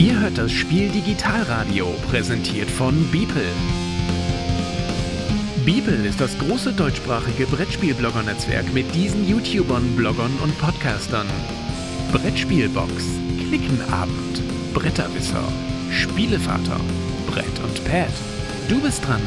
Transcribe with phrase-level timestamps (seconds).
[0.00, 3.44] Ihr hört das Spiel Digitalradio, präsentiert von Beeple.
[5.66, 11.26] Beeple ist das große deutschsprachige Brettspielblogger-Netzwerk mit diesen YouTubern, Bloggern und Podcastern.
[12.12, 12.90] Brettspielbox,
[13.46, 14.42] Klickenabend,
[14.72, 15.44] Bretterwisser,
[15.90, 16.80] Spielevater,
[17.26, 18.08] Brett und Pad.
[18.70, 19.20] Du bist dran.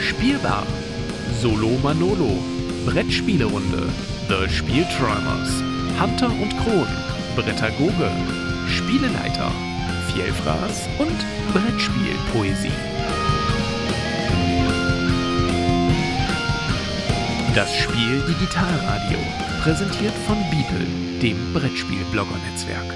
[0.00, 0.66] Spielbar.
[1.40, 2.38] Solo Manolo.
[2.84, 3.88] Brettspielerunde.
[4.28, 5.62] The Spielträumers.
[5.98, 6.86] Hunter und Kron.
[7.36, 8.10] Brettagoge.
[8.68, 9.50] Spieleleiter.
[10.12, 11.16] Vielfraß und
[11.52, 12.72] Brettspielpoesie.
[17.54, 19.18] Das Spiel Digitalradio,
[19.62, 20.86] präsentiert von Beeple,
[21.22, 22.92] dem Brettspiel-Blogger-Netzwerk.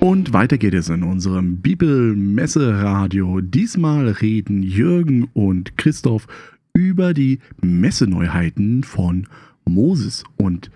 [0.00, 3.42] Und weiter geht es in unserem Bibel-Messe-Radio.
[3.42, 6.26] Diesmal reden Jürgen und Christoph
[6.72, 9.26] über die Messeneuheiten von
[9.66, 10.70] Moses und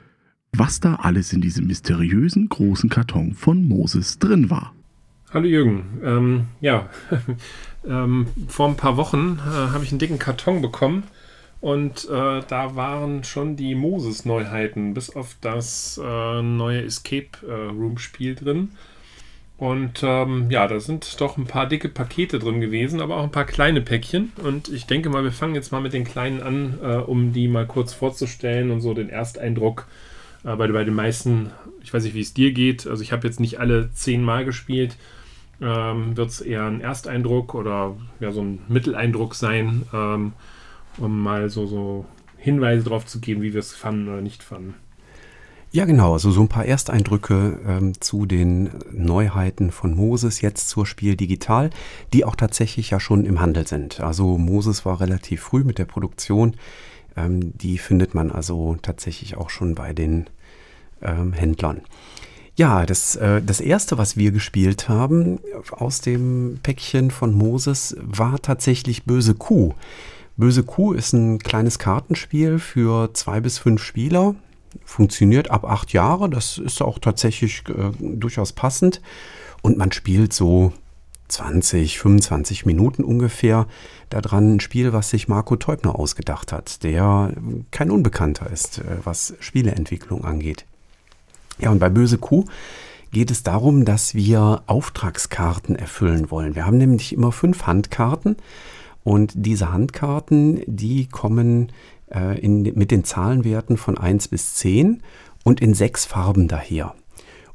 [0.54, 4.74] was da alles in diesem mysteriösen großen Karton von Moses drin war.
[5.32, 6.00] Hallo Jürgen.
[6.04, 6.90] Ähm, ja,
[7.88, 11.04] ähm, vor ein paar Wochen äh, habe ich einen dicken Karton bekommen
[11.62, 18.34] und äh, da waren schon die Moses-Neuheiten, bis auf das äh, neue Escape äh, Room-Spiel
[18.34, 18.72] drin.
[19.56, 23.30] Und ähm, ja, da sind doch ein paar dicke Pakete drin gewesen, aber auch ein
[23.30, 24.32] paar kleine Päckchen.
[24.42, 27.48] Und ich denke mal, wir fangen jetzt mal mit den kleinen an, äh, um die
[27.48, 30.11] mal kurz vorzustellen und so den Ersteindruck äh,
[30.42, 31.50] bei, bei den meisten,
[31.82, 34.96] ich weiß nicht, wie es dir geht, also ich habe jetzt nicht alle zehnmal gespielt,
[35.60, 40.32] ähm, wird es eher ein Ersteindruck oder ja, so ein Mitteleindruck sein, ähm,
[40.98, 42.04] um mal so, so
[42.36, 44.74] Hinweise darauf zu geben, wie wir es fanden oder nicht fanden.
[45.74, 46.12] Ja, genau.
[46.12, 51.70] Also so ein paar Ersteindrücke ähm, zu den Neuheiten von Moses jetzt zur Spiel Digital,
[52.12, 54.00] die auch tatsächlich ja schon im Handel sind.
[54.00, 56.56] Also Moses war relativ früh mit der Produktion
[57.16, 60.28] ähm, die findet man also tatsächlich auch schon bei den
[61.02, 61.82] ähm, Händlern.
[62.54, 65.40] Ja, das, äh, das erste, was wir gespielt haben
[65.70, 69.74] aus dem Päckchen von Moses, war tatsächlich Böse Kuh.
[70.36, 74.34] Böse Kuh ist ein kleines Kartenspiel für zwei bis fünf Spieler.
[74.84, 76.28] Funktioniert ab acht Jahre.
[76.28, 79.00] Das ist auch tatsächlich äh, durchaus passend.
[79.62, 80.72] Und man spielt so
[81.32, 83.66] 20, 25 Minuten ungefähr
[84.10, 87.32] daran ein Spiel, was sich Marco Teubner ausgedacht hat, der
[87.70, 90.64] kein Unbekannter ist, äh, was Spieleentwicklung angeht.
[91.58, 92.44] Ja, und bei Böse Kuh
[93.10, 96.54] geht es darum, dass wir Auftragskarten erfüllen wollen.
[96.54, 98.36] Wir haben nämlich immer fünf Handkarten
[99.04, 101.72] und diese Handkarten, die kommen
[102.12, 105.02] äh, in, mit den Zahlenwerten von 1 bis 10
[105.44, 106.94] und in sechs Farben daher.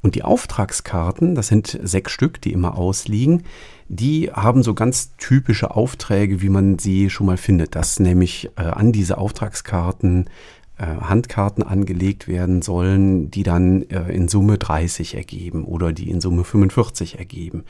[0.02, 3.44] Und die Auftragskarten, das sind sechs Stück, die immer ausliegen,
[3.90, 8.64] die haben so ganz typische Aufträge, wie man sie schon mal findet, dass nämlich äh,
[8.64, 10.30] an diese Auftragskarten
[10.78, 16.22] äh, Handkarten angelegt werden sollen, die dann äh, in Summe 30 ergeben oder die in
[16.22, 17.64] Summe 45 ergeben.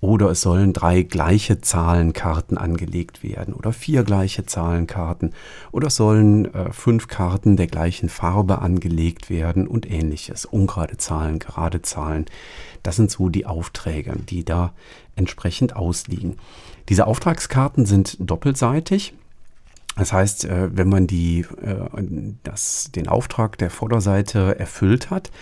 [0.00, 5.32] Oder es sollen drei gleiche Zahlenkarten angelegt werden oder vier gleiche Zahlenkarten
[5.72, 10.44] oder es sollen äh, fünf Karten der gleichen Farbe angelegt werden und ähnliches.
[10.44, 12.26] Ungerade Zahlen, gerade Zahlen.
[12.84, 14.72] Das sind so die Aufträge, die da
[15.16, 16.36] entsprechend ausliegen.
[16.88, 19.14] Diese Auftragskarten sind doppelseitig.
[19.96, 25.32] Das heißt, äh, wenn man die, äh, das, den Auftrag der Vorderseite erfüllt hat,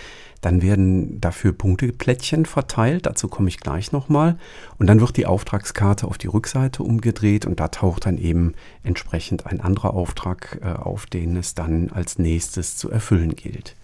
[0.41, 4.39] dann werden dafür Punkteplättchen verteilt, dazu komme ich gleich nochmal.
[4.79, 9.47] Und dann wird die Auftragskarte auf die Rückseite umgedreht und da taucht dann eben entsprechend
[9.47, 13.75] ein anderer Auftrag äh, auf, den es dann als nächstes zu erfüllen gilt.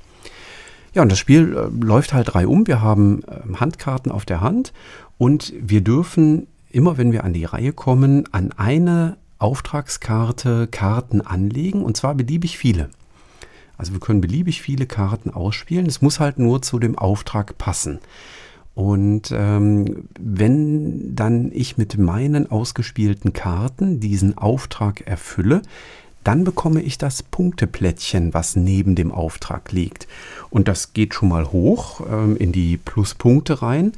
[0.95, 2.67] Ja, und das Spiel äh, läuft halt drei um.
[2.67, 4.73] Wir haben äh, Handkarten auf der Hand
[5.19, 11.83] und wir dürfen immer, wenn wir an die Reihe kommen, an eine Auftragskarte Karten anlegen
[11.83, 12.91] und zwar beliebig viele.
[13.83, 15.87] Also wir können beliebig viele Karten ausspielen.
[15.87, 17.99] Es muss halt nur zu dem Auftrag passen.
[18.77, 25.63] Und ähm, wenn dann ich mit meinen ausgespielten Karten diesen Auftrag erfülle,
[26.23, 30.07] dann bekomme ich das Punkteplättchen, was neben dem Auftrag liegt.
[30.49, 33.95] Und das geht schon mal hoch ähm, in die Pluspunkte rein.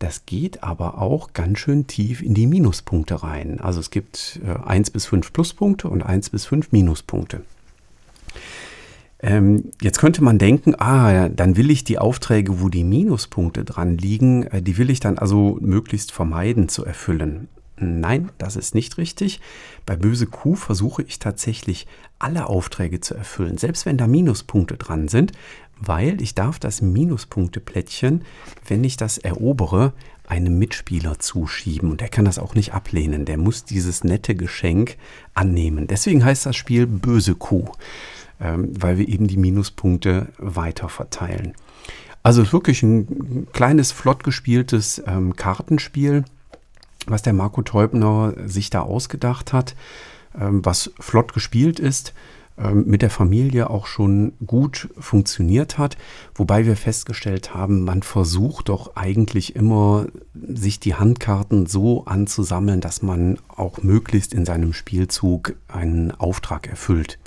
[0.00, 3.60] Das geht aber auch ganz schön tief in die Minuspunkte rein.
[3.60, 7.42] Also es gibt äh, 1 bis 5 Pluspunkte und 1 bis 5 Minuspunkte.
[9.20, 13.98] Ähm, jetzt könnte man denken, ah, dann will ich die Aufträge, wo die Minuspunkte dran
[13.98, 17.48] liegen, äh, die will ich dann also möglichst vermeiden zu erfüllen.
[17.80, 19.40] Nein, das ist nicht richtig.
[19.86, 21.86] Bei Böse Kuh versuche ich tatsächlich
[22.18, 25.32] alle Aufträge zu erfüllen, selbst wenn da Minuspunkte dran sind,
[25.80, 28.24] weil ich darf das Minuspunkteplättchen,
[28.66, 29.92] wenn ich das erobere,
[30.26, 33.24] einem Mitspieler zuschieben und der kann das auch nicht ablehnen.
[33.24, 34.96] Der muss dieses nette Geschenk
[35.34, 35.86] annehmen.
[35.86, 37.70] Deswegen heißt das Spiel Böse Kuh.
[38.40, 41.54] Ähm, weil wir eben die Minuspunkte weiter verteilen.
[42.22, 46.24] Also wirklich ein kleines, flott gespieltes ähm, Kartenspiel,
[47.06, 49.74] was der Marco Teubner sich da ausgedacht hat,
[50.38, 52.14] ähm, was flott gespielt ist,
[52.72, 55.96] mit der Familie auch schon gut funktioniert hat,
[56.34, 63.00] wobei wir festgestellt haben, man versucht doch eigentlich immer, sich die Handkarten so anzusammeln, dass
[63.00, 67.20] man auch möglichst in seinem Spielzug einen Auftrag erfüllt.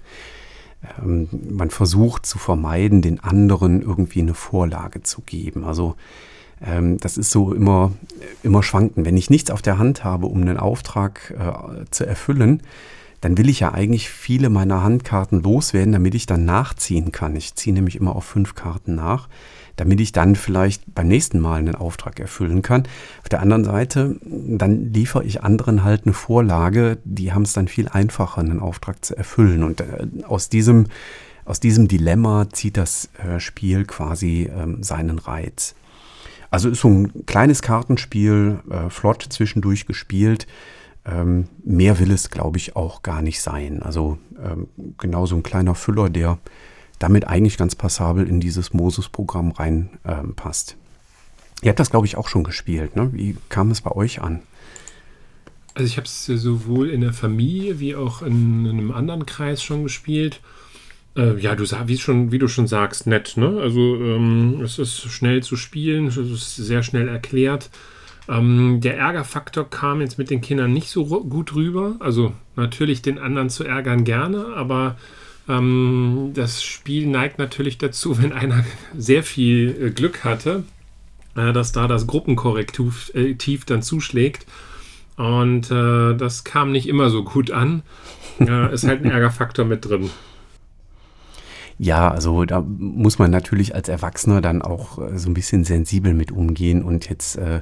[1.01, 5.63] Ähm, man versucht zu vermeiden, den anderen irgendwie eine Vorlage zu geben.
[5.63, 5.95] Also
[6.65, 7.91] ähm, das ist so immer,
[8.43, 9.05] immer schwanken.
[9.05, 12.61] Wenn ich nichts auf der Hand habe, um einen Auftrag äh, zu erfüllen,
[13.21, 17.35] dann will ich ja eigentlich viele meiner Handkarten loswerden, damit ich dann nachziehen kann.
[17.35, 19.29] Ich ziehe nämlich immer auf fünf Karten nach,
[19.81, 22.83] damit ich dann vielleicht beim nächsten Mal einen Auftrag erfüllen kann.
[23.23, 27.67] Auf der anderen Seite, dann liefere ich anderen halt eine Vorlage, die haben es dann
[27.67, 29.63] viel einfacher, einen Auftrag zu erfüllen.
[29.63, 30.85] Und äh, aus diesem,
[31.45, 35.73] aus diesem Dilemma zieht das äh, Spiel quasi ähm, seinen Reiz.
[36.51, 40.45] Also ist so ein kleines Kartenspiel, äh, flott zwischendurch gespielt.
[41.05, 43.81] Ähm, mehr will es, glaube ich, auch gar nicht sein.
[43.81, 44.67] Also ähm,
[44.99, 46.37] genau so ein kleiner Füller, der
[47.01, 50.71] damit eigentlich ganz passabel in dieses Moses-Programm reinpasst.
[50.73, 50.77] Ähm,
[51.63, 52.95] Ihr habt das, glaube ich, auch schon gespielt.
[52.95, 53.09] Ne?
[53.13, 54.41] Wie kam es bei euch an?
[55.73, 59.63] Also ich habe es sowohl in der Familie wie auch in, in einem anderen Kreis
[59.63, 60.41] schon gespielt.
[61.15, 63.37] Äh, ja, du wie schon, wie du schon sagst, nett.
[63.37, 63.59] Ne?
[63.61, 67.69] Also ähm, es ist schnell zu spielen, es ist sehr schnell erklärt.
[68.27, 71.95] Ähm, der Ärgerfaktor kam jetzt mit den Kindern nicht so gut rüber.
[71.99, 74.97] Also natürlich den anderen zu ärgern gerne, aber
[75.47, 78.65] ähm, das Spiel neigt natürlich dazu, wenn einer
[78.97, 80.63] sehr viel äh, Glück hatte,
[81.35, 83.35] äh, dass da das Gruppenkorrektiv äh,
[83.65, 84.45] dann zuschlägt.
[85.17, 87.83] Und äh, das kam nicht immer so gut an.
[88.39, 90.09] ist halt ein Ärgerfaktor mit drin.
[91.83, 96.13] Ja, also da muss man natürlich als Erwachsener dann auch äh, so ein bisschen sensibel
[96.13, 97.61] mit umgehen und jetzt äh,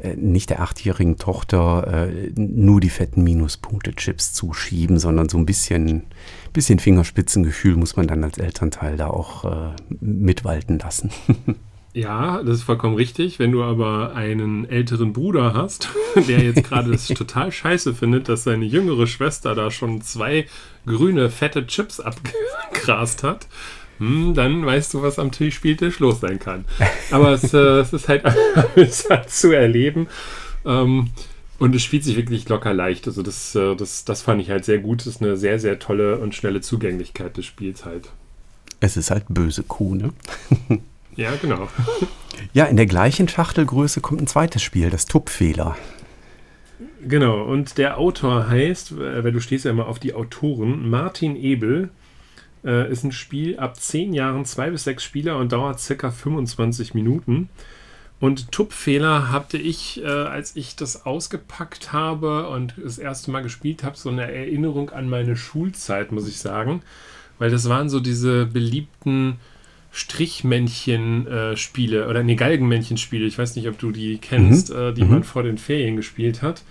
[0.00, 6.02] äh, nicht der achtjährigen Tochter äh, nur die fetten Minuspunkte-Chips zuschieben, sondern so ein bisschen,
[6.52, 11.08] bisschen Fingerspitzengefühl muss man dann als Elternteil da auch äh, mitwalten lassen.
[11.94, 13.38] Ja, das ist vollkommen richtig.
[13.38, 15.88] Wenn du aber einen älteren Bruder hast,
[16.28, 20.46] der jetzt gerade das total scheiße findet, dass seine jüngere Schwester da schon zwei
[20.86, 23.46] grüne, fette Chips abgegrast hat,
[23.98, 26.64] hm, dann weißt du, was am Spieltisch los sein kann.
[27.12, 28.24] Aber es, äh, es ist halt
[29.30, 30.08] zu erleben.
[30.66, 31.10] Ähm,
[31.60, 33.06] und es spielt sich wirklich locker leicht.
[33.06, 35.00] Also das, äh, das, das fand ich halt sehr gut.
[35.00, 38.10] Das ist eine sehr, sehr tolle und schnelle Zugänglichkeit des Spiels halt.
[38.80, 40.12] Es ist halt böse Kuh, ne?
[41.16, 41.68] Ja, genau.
[42.52, 45.76] Ja, in der gleichen Schachtelgröße kommt ein zweites Spiel, das Tuppfehler.
[47.06, 51.36] Genau, und der Autor heißt, äh, weil du stehst ja immer auf die Autoren, Martin
[51.36, 51.90] Ebel.
[52.64, 56.94] Äh, ist ein Spiel ab 10 Jahren, 2 bis 6 Spieler und dauert circa 25
[56.94, 57.50] Minuten.
[58.20, 63.84] Und Tuppfehler hatte ich, äh, als ich das ausgepackt habe und das erste Mal gespielt
[63.84, 66.82] habe, so eine Erinnerung an meine Schulzeit, muss ich sagen.
[67.38, 69.38] Weil das waren so diese beliebten
[69.94, 73.26] Strichmännchen-Spiele äh, oder nee, Galgenmännchen-Spiele.
[73.26, 74.76] Ich weiß nicht, ob du die kennst, mhm.
[74.76, 75.10] äh, die mhm.
[75.10, 76.64] man vor den Ferien gespielt hat.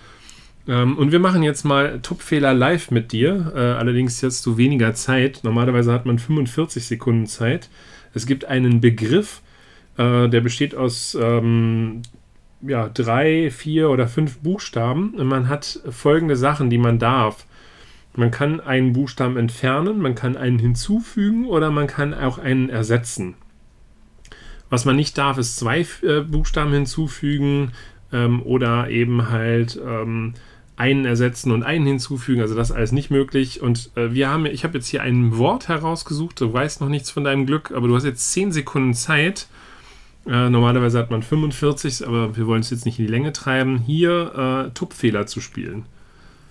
[0.67, 3.53] Ähm, und wir machen jetzt mal Tupfehler live mit dir.
[3.55, 5.39] Äh, allerdings jetzt du weniger Zeit.
[5.43, 7.69] Normalerweise hat man 45 Sekunden Zeit.
[8.13, 9.39] Es gibt einen Begriff,
[9.97, 12.01] äh, der besteht aus ähm,
[12.61, 15.13] ja, drei, vier oder fünf Buchstaben.
[15.15, 17.45] Und man hat folgende Sachen, die man darf.
[18.15, 23.36] Man kann einen Buchstaben entfernen, man kann einen hinzufügen oder man kann auch einen ersetzen.
[24.70, 27.72] Was man nicht darf, ist zwei äh, Buchstaben hinzufügen
[28.12, 30.34] ähm, oder eben halt ähm,
[30.75, 32.41] einen ersetzen und einen hinzufügen.
[32.41, 33.62] Also das ist alles nicht möglich.
[33.62, 36.41] Und äh, wir haben, ich habe jetzt hier ein Wort herausgesucht.
[36.41, 39.48] Du weißt noch nichts von deinem Glück, aber du hast jetzt 10 Sekunden Zeit.
[40.25, 43.77] Äh, normalerweise hat man 45, aber wir wollen es jetzt nicht in die Länge treiben,
[43.77, 45.86] hier äh, Tupfehler zu spielen.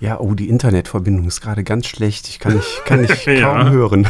[0.03, 2.29] Ja, oh, die Internetverbindung ist gerade ganz schlecht.
[2.29, 4.09] Ich kann nicht, kann nicht kaum hören.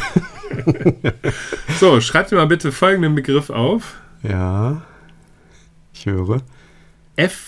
[1.78, 4.00] so, schreib dir mal bitte folgenden Begriff auf.
[4.22, 4.80] Ja,
[5.92, 6.40] ich höre.
[7.16, 7.46] F-U-S-T.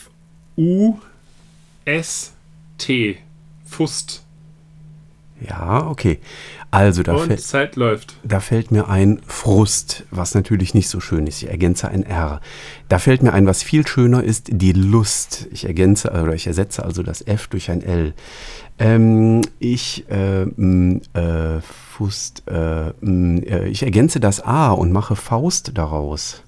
[3.64, 4.23] Fust.
[5.48, 6.18] Ja, okay.
[6.70, 8.16] Also da, fällt, Zeit läuft.
[8.24, 11.42] da fällt mir ein Frust, was natürlich nicht so schön ist.
[11.42, 12.40] Ich ergänze ein R.
[12.88, 15.46] Da fällt mir ein, was viel schöner ist, die Lust.
[15.52, 18.12] Ich ergänze oder ich ersetze also das F durch ein L.
[18.80, 26.42] Ähm, ich äh, äh, Fust, äh, äh, ich ergänze das A und mache Faust daraus.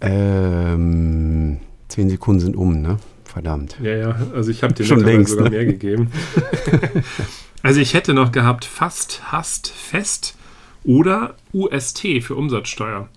[0.00, 2.96] Ähm, zehn Sekunden sind um, ne?
[3.24, 3.76] Verdammt.
[3.82, 5.56] Ja, ja, also ich habe dir schon längst sogar ne?
[5.56, 6.10] mehr gegeben.
[7.62, 10.34] Also ich hätte noch gehabt fast, hast, fest
[10.84, 13.08] oder UST für Umsatzsteuer.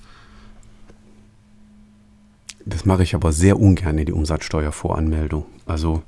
[2.66, 5.46] Das mache ich aber sehr ungern in die Umsatzsteuervoranmeldung.
[5.66, 6.04] Also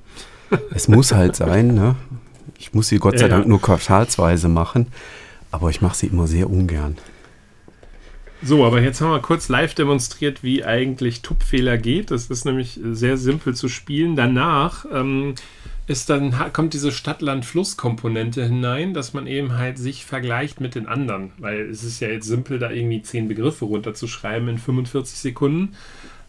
[0.73, 1.95] es muss halt sein, ne?
[2.57, 4.87] Ich muss sie Gott sei ja, Dank nur quartalsweise machen,
[5.51, 6.97] aber ich mache sie immer sehr ungern.
[8.43, 12.11] So, aber jetzt haben wir kurz live demonstriert, wie eigentlich Tupfehler geht.
[12.11, 14.15] Das ist nämlich sehr simpel zu spielen.
[14.15, 15.35] Danach ähm,
[15.87, 21.31] ist dann, kommt diese Stadt-Land-Fluss-Komponente hinein, dass man eben halt sich vergleicht mit den anderen.
[21.37, 25.75] Weil es ist ja jetzt simpel, da irgendwie zehn Begriffe runterzuschreiben in 45 Sekunden.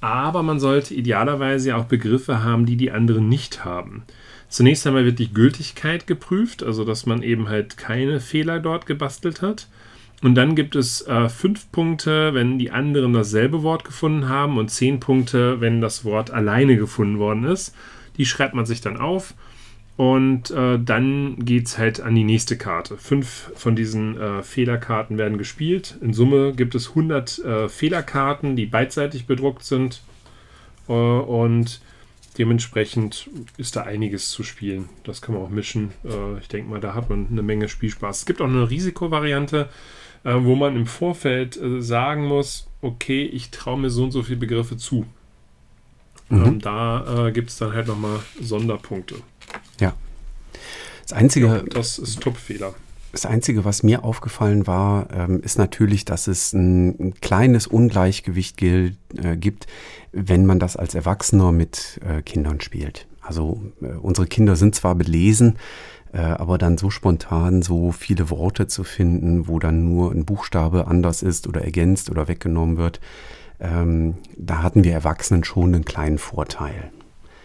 [0.03, 4.05] Aber man sollte idealerweise ja auch Begriffe haben, die die anderen nicht haben.
[4.49, 9.41] Zunächst einmal wird die Gültigkeit geprüft, also dass man eben halt keine Fehler dort gebastelt
[9.41, 9.69] hat.
[10.23, 14.71] Und dann gibt es äh, fünf Punkte, wenn die anderen dasselbe Wort gefunden haben und
[14.71, 17.75] zehn Punkte, wenn das Wort alleine gefunden worden ist.
[18.19, 19.35] Die schreibt man sich dann auf
[19.97, 22.99] und äh, dann geht es halt an die nächste Karte.
[22.99, 25.97] Fünf von diesen äh, Fehlerkarten werden gespielt.
[26.03, 30.03] In Summe gibt es 100 äh, Fehlerkarten, die beidseitig bedruckt sind.
[30.87, 31.81] Äh, und
[32.37, 34.91] dementsprechend ist da einiges zu spielen.
[35.05, 35.93] Das kann man auch mischen.
[36.05, 38.19] Äh, ich denke mal, da hat man eine Menge Spielspaß.
[38.19, 39.71] Es gibt auch eine Risikovariante,
[40.25, 44.41] äh, wo man im Vorfeld sagen muss, okay, ich traue mir so und so viele
[44.41, 45.07] Begriffe zu.
[46.29, 46.45] Mhm.
[46.45, 49.15] Ähm, da gibt es dann halt nochmal Sonderpunkte.
[51.03, 51.47] Das Einzige.
[51.47, 52.21] Ja, das ist.
[53.13, 58.61] Das Einzige, was mir aufgefallen war, ähm, ist natürlich, dass es ein, ein kleines Ungleichgewicht
[58.63, 58.93] äh,
[59.37, 59.67] gibt,
[60.13, 63.07] wenn man das als Erwachsener mit äh, Kindern spielt.
[63.23, 65.57] Also äh, unsere Kinder sind zwar belesen,
[66.13, 71.23] aber dann so spontan so viele Worte zu finden, wo dann nur ein Buchstabe anders
[71.23, 73.01] ist oder ergänzt oder weggenommen wird,
[73.61, 76.91] ähm, da hatten wir Erwachsenen schon einen kleinen Vorteil.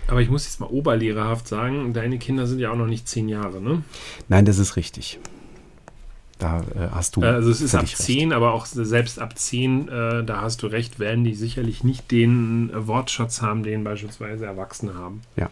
[0.07, 3.29] Aber ich muss jetzt mal oberlehrerhaft sagen, deine Kinder sind ja auch noch nicht zehn
[3.29, 3.83] Jahre, ne?
[4.27, 5.19] Nein, das ist richtig.
[6.41, 7.21] Da äh, hast du.
[7.21, 10.67] Äh, also es ist ab zehn, aber auch selbst ab zehn, äh, da hast du
[10.67, 15.21] recht, werden die sicherlich nicht den äh, Wortschatz haben, den beispielsweise Erwachsene haben.
[15.35, 15.49] Ja.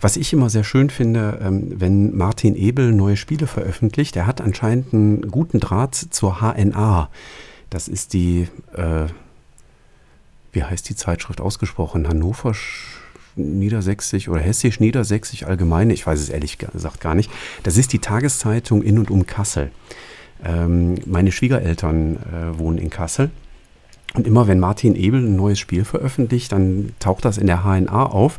[0.00, 4.40] Was ich immer sehr schön finde, ähm, wenn Martin Ebel neue Spiele veröffentlicht, er hat
[4.40, 7.08] anscheinend einen guten Draht zur HNA.
[7.70, 9.06] Das ist die, äh,
[10.50, 12.08] wie heißt die Zeitschrift ausgesprochen?
[12.08, 12.52] Hannover
[13.36, 17.30] Niedersächsisch oder Hessisch-Niedersächsisch Allgemeine, ich weiß es ehrlich gesagt gar nicht.
[17.62, 19.70] Das ist die Tageszeitung in und um Kassel.
[20.44, 23.30] Ähm, meine Schwiegereltern äh, wohnen in Kassel.
[24.14, 28.04] Und immer wenn Martin Ebel ein neues Spiel veröffentlicht, dann taucht das in der HNA
[28.06, 28.38] auf.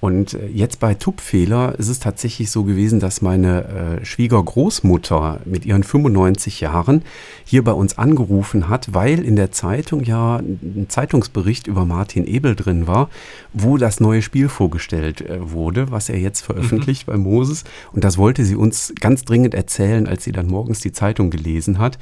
[0.00, 5.66] Und äh, jetzt bei Tupfehler ist es tatsächlich so gewesen, dass meine äh, Schwiegergroßmutter mit
[5.66, 7.02] ihren 95 Jahren
[7.44, 12.54] hier bei uns angerufen hat, weil in der Zeitung ja ein Zeitungsbericht über Martin Ebel
[12.54, 13.10] drin war,
[13.52, 17.12] wo das neue Spiel vorgestellt äh, wurde, was er jetzt veröffentlicht mhm.
[17.12, 17.64] bei Moses.
[17.92, 21.78] Und das wollte sie uns ganz dringend erzählen, als sie dann morgens die Zeitung gelesen
[21.78, 21.98] hat.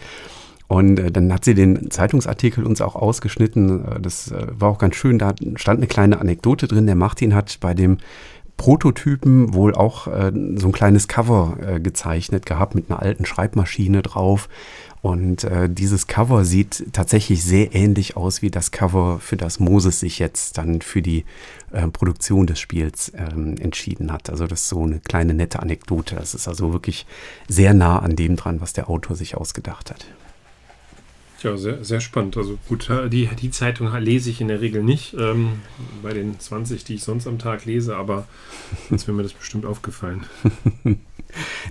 [0.68, 3.84] Und äh, dann hat sie den Zeitungsartikel uns auch ausgeschnitten.
[3.84, 5.18] Äh, das äh, war auch ganz schön.
[5.18, 6.86] Da stand eine kleine Anekdote drin.
[6.86, 7.98] Der Martin hat bei dem
[8.56, 14.02] Prototypen wohl auch äh, so ein kleines Cover äh, gezeichnet gehabt mit einer alten Schreibmaschine
[14.02, 14.48] drauf.
[15.02, 20.00] Und äh, dieses Cover sieht tatsächlich sehr ähnlich aus wie das Cover, für das Moses
[20.00, 21.24] sich jetzt dann für die
[21.92, 24.30] Produktion des Spiels ähm, entschieden hat.
[24.30, 26.16] Also das ist so eine kleine nette Anekdote.
[26.16, 27.06] Das ist also wirklich
[27.48, 30.06] sehr nah an dem dran, was der Autor sich ausgedacht hat.
[31.42, 32.36] Ja, sehr, sehr spannend.
[32.36, 35.60] Also gut, die, die Zeitung lese ich in der Regel nicht, ähm,
[36.02, 38.26] bei den 20, die ich sonst am Tag lese, aber
[38.90, 40.24] jetzt wäre mir das bestimmt aufgefallen.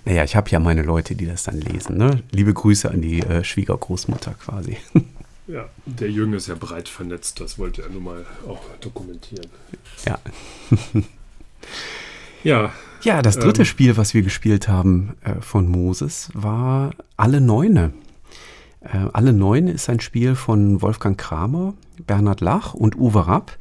[0.06, 1.98] naja, ich habe ja meine Leute, die das dann lesen.
[1.98, 2.22] Ne?
[2.32, 4.78] Liebe Grüße an die äh, Schwiegergroßmutter quasi.
[5.48, 9.48] ja, der Jürgen ist ja breit vernetzt, das wollte er nun mal auch dokumentieren.
[10.06, 10.20] Ja.
[12.44, 12.74] ja.
[13.02, 17.94] Ja, das dritte ähm, Spiel, was wir gespielt haben äh, von Moses, war Alle Neune.
[18.86, 21.74] Äh, Alle Neun ist ein Spiel von Wolfgang Kramer,
[22.06, 23.58] Bernhard Lach und Uwe Rapp.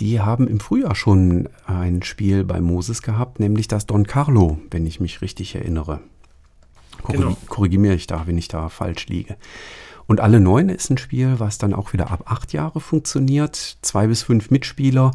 [0.00, 4.86] Die haben im Frühjahr schon ein Spiel bei Moses gehabt, nämlich das Don Carlo, wenn
[4.86, 6.00] ich mich richtig erinnere.
[7.02, 7.36] Korrig genau.
[7.48, 9.36] Korrigiere mich da, wenn ich da falsch liege.
[10.06, 13.78] Und Alle Neun ist ein Spiel, was dann auch wieder ab acht Jahre funktioniert.
[13.82, 15.10] Zwei bis fünf Mitspieler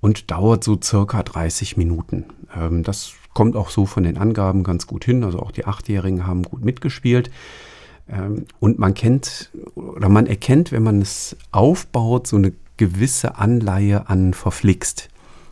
[0.00, 2.26] und dauert so circa 30 Minuten.
[2.54, 5.24] Ähm, das kommt auch so von den Angaben ganz gut hin.
[5.24, 7.30] Also auch die Achtjährigen haben gut mitgespielt.
[8.08, 14.08] Ähm, und man kennt oder man erkennt, wenn man es aufbaut, so eine gewisse Anleihe
[14.08, 15.08] an verflixt,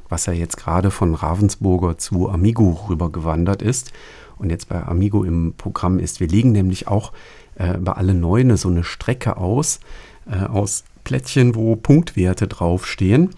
[0.08, 3.92] was ja jetzt gerade von Ravensburger zu Amigo rübergewandert ist
[4.36, 6.20] und jetzt bei Amigo im Programm ist.
[6.20, 7.12] Wir legen nämlich auch
[7.56, 9.80] äh, bei alle Neune so eine Strecke aus,
[10.30, 13.30] äh, aus Plättchen, wo Punktwerte draufstehen.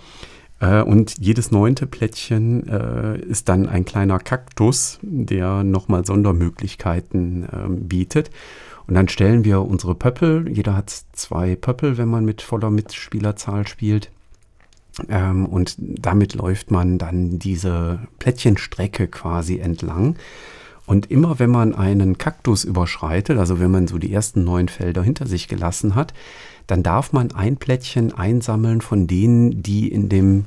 [0.60, 7.88] Äh, und jedes neunte Plättchen äh, ist dann ein kleiner Kaktus, der nochmal Sondermöglichkeiten ähm,
[7.88, 8.30] bietet.
[8.86, 10.48] Und dann stellen wir unsere Pöppel.
[10.48, 14.10] Jeder hat zwei Pöppel, wenn man mit voller Mitspielerzahl spielt.
[15.08, 20.16] Ähm, und damit läuft man dann diese Plättchenstrecke quasi entlang.
[20.86, 25.02] Und immer wenn man einen Kaktus überschreitet, also wenn man so die ersten neun Felder
[25.02, 26.14] hinter sich gelassen hat,
[26.68, 30.46] dann darf man ein Plättchen einsammeln von denen, die in dem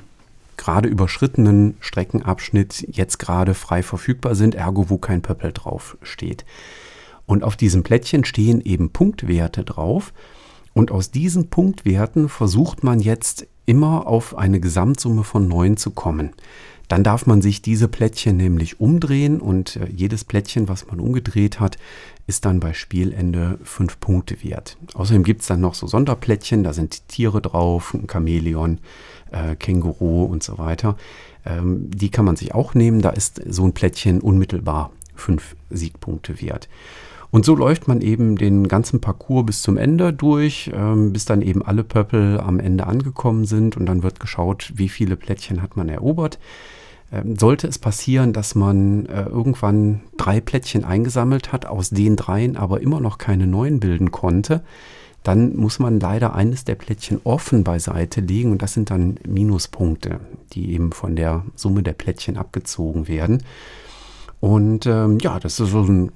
[0.55, 6.45] gerade überschrittenen Streckenabschnitt jetzt gerade frei verfügbar sind, ergo wo kein Pöppel drauf steht.
[7.29, 10.13] Und auf diesem Plättchen stehen eben Punktwerte drauf.
[10.73, 16.31] Und aus diesen Punktwerten versucht man jetzt immer auf eine Gesamtsumme von 9 zu kommen.
[16.87, 21.59] Dann darf man sich diese Plättchen nämlich umdrehen und äh, jedes Plättchen, was man umgedreht
[21.59, 21.77] hat,
[22.25, 24.77] ist dann bei Spielende 5 Punkte wert.
[24.95, 28.79] Außerdem gibt es dann noch so Sonderplättchen, da sind Tiere drauf, ein Chamäleon,
[29.29, 30.97] äh, Känguru und so weiter.
[31.45, 36.41] Ähm, die kann man sich auch nehmen, da ist so ein Plättchen unmittelbar 5 Siegpunkte
[36.41, 36.67] wert.
[37.31, 41.41] Und so läuft man eben den ganzen Parcours bis zum Ende durch, ähm, bis dann
[41.41, 45.77] eben alle Pöppel am Ende angekommen sind und dann wird geschaut, wie viele Plättchen hat
[45.77, 46.39] man erobert.
[47.11, 52.57] Ähm, sollte es passieren, dass man äh, irgendwann drei Plättchen eingesammelt hat, aus den dreien
[52.57, 54.61] aber immer noch keine neuen bilden konnte,
[55.23, 60.19] dann muss man leider eines der Plättchen offen beiseite legen und das sind dann Minuspunkte,
[60.53, 63.43] die eben von der Summe der Plättchen abgezogen werden.
[64.39, 66.11] Und ähm, ja, das ist so ein,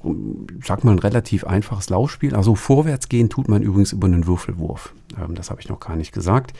[0.63, 2.35] sag mal, ein relativ einfaches Laufspiel.
[2.35, 4.93] Also vorwärts gehen tut man übrigens über einen Würfelwurf.
[5.21, 6.53] Ähm, das habe ich noch gar nicht gesagt.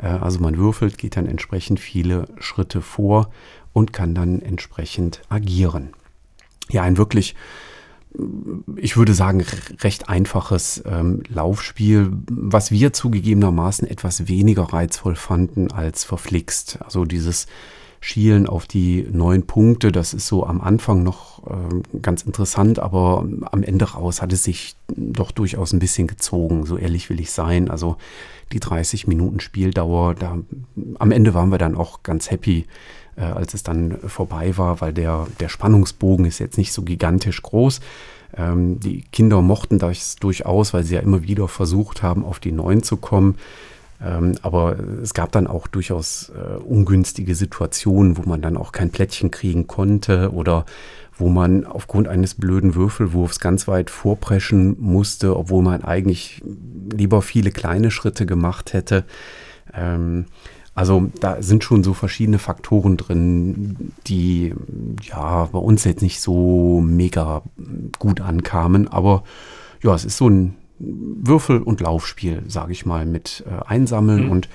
[0.00, 3.30] Äh, also man würfelt, geht dann entsprechend viele Schritte vor
[3.72, 5.90] und kann dann entsprechend agieren.
[6.68, 7.36] Ja, ein wirklich,
[8.74, 9.44] ich würde sagen,
[9.82, 16.78] recht einfaches ähm, Laufspiel, was wir zugegebenermaßen etwas weniger reizvoll fanden als verflixt.
[16.82, 17.46] Also dieses
[18.04, 19.90] schielen auf die neun Punkte.
[19.90, 24.44] Das ist so am Anfang noch äh, ganz interessant, aber am Ende raus hat es
[24.44, 26.66] sich doch durchaus ein bisschen gezogen.
[26.66, 27.70] So ehrlich will ich sein.
[27.70, 27.96] Also
[28.52, 30.36] die 30 Minuten Spieldauer, da,
[30.98, 32.66] am Ende waren wir dann auch ganz happy,
[33.16, 37.40] äh, als es dann vorbei war, weil der, der Spannungsbogen ist jetzt nicht so gigantisch
[37.40, 37.80] groß.
[38.36, 42.52] Ähm, die Kinder mochten das durchaus, weil sie ja immer wieder versucht haben, auf die
[42.52, 43.36] neun zu kommen.
[44.04, 48.90] Ähm, aber es gab dann auch durchaus äh, ungünstige Situationen, wo man dann auch kein
[48.90, 50.66] Plättchen kriegen konnte oder
[51.16, 56.42] wo man aufgrund eines blöden Würfelwurfs ganz weit vorpreschen musste, obwohl man eigentlich
[56.92, 59.04] lieber viele kleine Schritte gemacht hätte.
[59.72, 60.26] Ähm,
[60.74, 64.54] also da sind schon so verschiedene Faktoren drin, die
[65.02, 67.42] ja bei uns jetzt nicht so mega
[68.00, 68.88] gut ankamen.
[68.88, 69.22] Aber
[69.82, 74.24] ja, es ist so ein Würfel- und Laufspiel, sage ich mal, mit äh, Einsammeln.
[74.24, 74.30] Mhm.
[74.30, 74.48] Und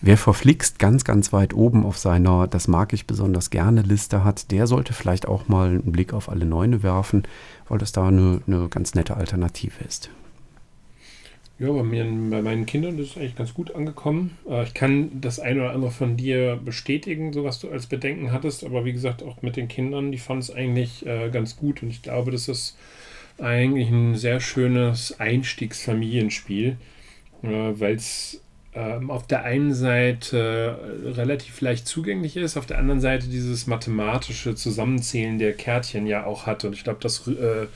[0.00, 4.50] wer verflixt ganz, ganz weit oben auf seiner, das mag ich besonders gerne Liste hat,
[4.50, 7.24] der sollte vielleicht auch mal einen Blick auf alle Neune werfen,
[7.68, 10.10] weil das da eine, eine ganz nette Alternative ist.
[11.58, 14.38] Ja, bei, mir, bei meinen Kindern ist es eigentlich ganz gut angekommen.
[14.48, 18.30] Äh, ich kann das eine oder andere von dir bestätigen, so was du als Bedenken
[18.30, 21.82] hattest, aber wie gesagt, auch mit den Kindern, die fanden es eigentlich äh, ganz gut
[21.82, 22.76] und ich glaube, dass es
[23.38, 26.76] eigentlich ein sehr schönes Einstiegsfamilienspiel,
[27.42, 28.40] äh, weil es
[28.74, 33.66] ähm, auf der einen Seite äh, relativ leicht zugänglich ist, auf der anderen Seite dieses
[33.66, 36.64] mathematische Zusammenzählen der Kärtchen ja auch hat.
[36.64, 37.66] Und ich glaube, das äh,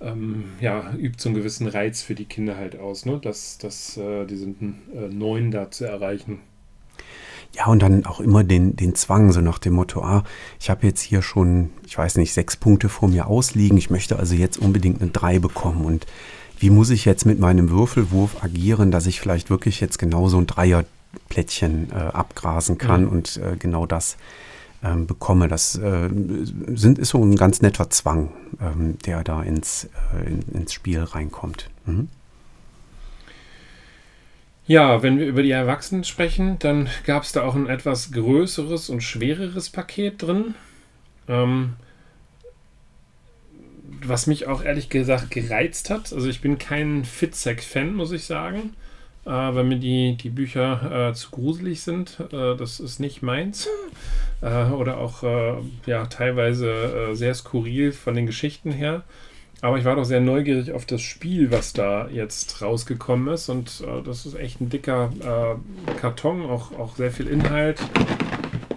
[0.00, 3.18] ähm, ja, übt so einen gewissen Reiz für die Kinder halt aus, ne?
[3.22, 6.40] dass, dass äh, diesen äh, neun da zu erreichen.
[7.60, 10.24] Ja, und dann auch immer den, den Zwang, so nach dem Motto, ah,
[10.58, 14.18] ich habe jetzt hier schon, ich weiß nicht, sechs Punkte vor mir ausliegen, ich möchte
[14.18, 15.84] also jetzt unbedingt eine drei bekommen.
[15.84, 16.06] Und
[16.58, 20.38] wie muss ich jetzt mit meinem Würfelwurf agieren, dass ich vielleicht wirklich jetzt genau so
[20.38, 23.10] ein Dreierplättchen äh, abgrasen kann mhm.
[23.10, 24.16] und äh, genau das
[24.82, 25.46] ähm, bekomme.
[25.46, 30.40] Das äh, sind, ist so ein ganz netter Zwang, ähm, der da ins, äh, in,
[30.54, 31.68] ins Spiel reinkommt.
[31.84, 32.08] Mhm.
[34.66, 38.88] Ja, wenn wir über die Erwachsenen sprechen, dann gab es da auch ein etwas größeres
[38.88, 40.54] und schwereres Paket drin.
[41.28, 41.74] Ähm,
[44.04, 46.12] was mich auch ehrlich gesagt gereizt hat.
[46.12, 48.74] Also ich bin kein Fitzek-Fan, muss ich sagen.
[49.26, 52.18] Äh, weil mir die, die Bücher äh, zu gruselig sind.
[52.32, 53.68] Äh, das ist nicht meins.
[54.40, 55.54] Äh, oder auch äh,
[55.86, 59.02] ja, teilweise äh, sehr skurril von den Geschichten her.
[59.62, 63.48] Aber ich war doch sehr neugierig auf das Spiel, was da jetzt rausgekommen ist.
[63.48, 67.80] Und äh, das ist echt ein dicker äh, Karton, auch, auch sehr viel Inhalt.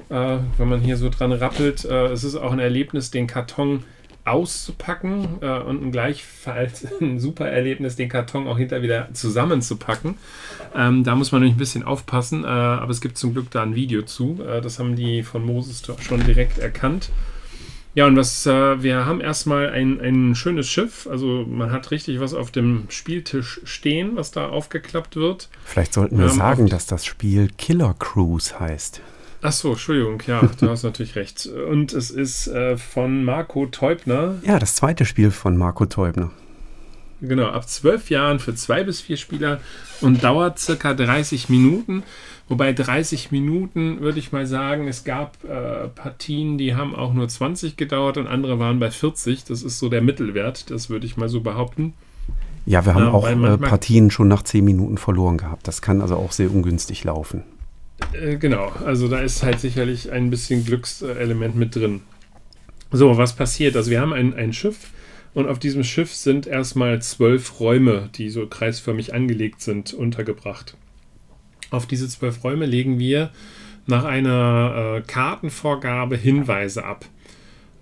[0.10, 3.84] Äh, wenn man hier so dran rappelt, äh, es ist auch ein Erlebnis, den Karton
[4.26, 10.15] auszupacken äh, und ein gleichfalls ein super Erlebnis, den Karton auch hinter wieder zusammenzupacken.
[10.76, 13.63] Ähm, da muss man nämlich ein bisschen aufpassen, äh, aber es gibt zum Glück da
[13.63, 14.39] ein Video zu.
[14.62, 17.10] das haben die von Moses schon direkt erkannt.
[17.95, 21.08] Ja, und was äh, wir haben erstmal ein, ein schönes Schiff.
[21.10, 25.49] Also man hat richtig was auf dem Spieltisch stehen, was da aufgeklappt wird.
[25.63, 29.01] Vielleicht sollten wir, wir sagen, dass das Spiel Killer Cruise heißt.
[29.43, 31.45] Ach so, Entschuldigung, ja, du hast natürlich recht.
[31.45, 34.36] Und es ist äh, von Marco Teubner.
[34.43, 36.32] Ja, das zweite Spiel von Marco Teubner.
[37.25, 39.62] Genau, ab zwölf Jahren für zwei bis vier Spieler
[40.01, 42.03] und dauert circa 30 Minuten.
[42.49, 47.29] Wobei 30 Minuten würde ich mal sagen, es gab äh, Partien, die haben auch nur
[47.29, 49.45] 20 gedauert und andere waren bei 40.
[49.45, 51.93] Das ist so der Mittelwert, das würde ich mal so behaupten.
[52.65, 55.65] Ja, wir haben ja, auch äh, Partien schon nach 10 Minuten verloren gehabt.
[55.65, 57.43] Das kann also auch sehr ungünstig laufen.
[58.12, 62.01] Äh, genau, also da ist halt sicherlich ein bisschen Glückselement mit drin.
[62.91, 63.77] So, was passiert?
[63.77, 64.89] Also wir haben ein, ein Schiff
[65.34, 70.76] und auf diesem Schiff sind erstmal zwölf Räume, die so kreisförmig angelegt sind, untergebracht.
[71.72, 73.32] Auf diese zwölf Räume legen wir
[73.88, 77.06] nach einer äh, Kartenvorgabe Hinweise ab.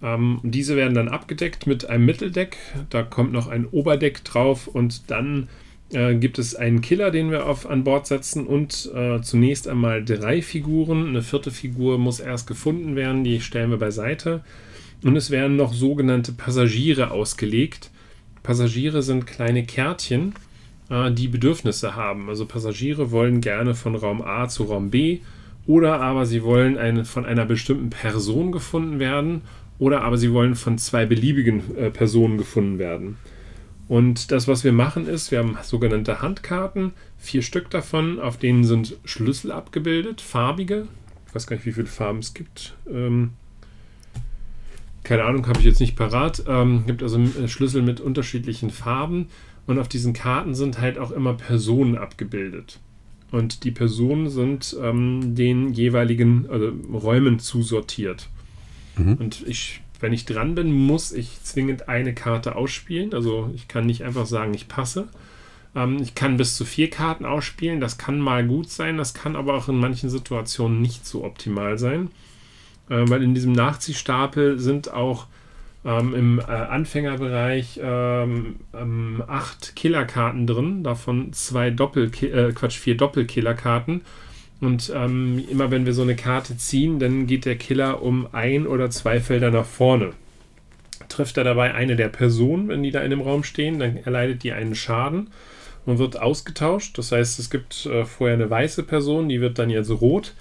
[0.01, 2.57] Ähm, diese werden dann abgedeckt mit einem Mitteldeck.
[2.89, 5.49] Da kommt noch ein Oberdeck drauf und dann
[5.91, 10.03] äh, gibt es einen Killer, den wir auf, an Bord setzen und äh, zunächst einmal
[10.03, 11.09] drei Figuren.
[11.09, 14.41] Eine vierte Figur muss erst gefunden werden, die stellen wir beiseite.
[15.03, 17.89] Und es werden noch sogenannte Passagiere ausgelegt.
[18.43, 20.33] Passagiere sind kleine Kärtchen,
[20.89, 22.29] äh, die Bedürfnisse haben.
[22.29, 25.19] Also Passagiere wollen gerne von Raum A zu Raum B
[25.65, 29.41] oder aber sie wollen eine, von einer bestimmten Person gefunden werden
[29.79, 33.17] oder aber sie wollen von zwei beliebigen äh, Personen gefunden werden.
[33.87, 38.63] Und das, was wir machen, ist, wir haben sogenannte Handkarten, vier Stück davon, auf denen
[38.63, 40.87] sind Schlüssel abgebildet, farbige.
[41.27, 42.75] Ich weiß gar nicht, wie viele Farben es gibt.
[42.89, 43.31] Ähm,
[45.03, 46.43] keine Ahnung, habe ich jetzt nicht parat.
[46.47, 49.27] Ähm, gibt also äh, Schlüssel mit unterschiedlichen Farben
[49.65, 52.79] und auf diesen Karten sind halt auch immer Personen abgebildet.
[53.31, 58.27] Und die Personen sind ähm, den jeweiligen also Räumen zusortiert.
[58.97, 59.15] Mhm.
[59.15, 63.13] Und ich, wenn ich dran bin, muss ich zwingend eine Karte ausspielen.
[63.13, 65.07] Also ich kann nicht einfach sagen, ich passe.
[65.73, 67.79] Ähm, ich kann bis zu vier Karten ausspielen.
[67.79, 71.79] Das kann mal gut sein, das kann aber auch in manchen Situationen nicht so optimal
[71.79, 72.09] sein
[72.89, 75.27] äh, weil in diesem Nachziehstapel sind auch
[75.83, 82.95] ähm, im äh, Anfängerbereich ähm, ähm, acht Killerkarten drin, davon zwei Doppel äh, Quatsch, vier
[82.95, 84.01] Doppelkillerkarten.
[84.59, 88.67] Und ähm, immer wenn wir so eine Karte ziehen, dann geht der Killer um ein
[88.67, 90.11] oder zwei Felder nach vorne.
[91.09, 94.43] Trifft er dabei eine der Personen, wenn die da in dem Raum stehen, dann erleidet
[94.43, 95.31] die einen Schaden
[95.87, 96.95] und wird ausgetauscht.
[96.99, 100.35] Das heißt, es gibt äh, vorher eine weiße Person, die wird dann jetzt rot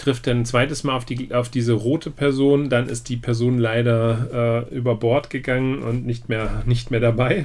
[0.00, 3.58] trifft dann ein zweites Mal auf, die, auf diese rote Person, dann ist die Person
[3.58, 7.44] leider äh, über Bord gegangen und nicht mehr, nicht mehr dabei.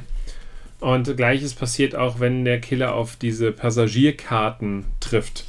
[0.80, 5.46] Und gleiches passiert auch, wenn der Killer auf diese Passagierkarten trifft.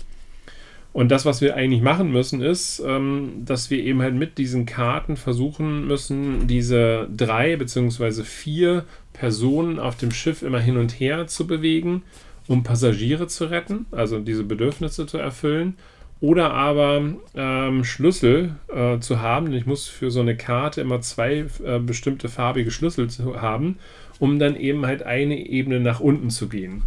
[0.92, 4.66] Und das, was wir eigentlich machen müssen, ist, ähm, dass wir eben halt mit diesen
[4.66, 8.24] Karten versuchen müssen, diese drei bzw.
[8.24, 12.02] vier Personen auf dem Schiff immer hin und her zu bewegen,
[12.48, 15.76] um Passagiere zu retten, also diese Bedürfnisse zu erfüllen
[16.20, 17.02] oder aber
[17.34, 19.52] ähm, Schlüssel äh, zu haben.
[19.52, 23.78] Ich muss für so eine Karte immer zwei äh, bestimmte farbige Schlüssel zu haben,
[24.18, 26.84] um dann eben halt eine Ebene nach unten zu gehen.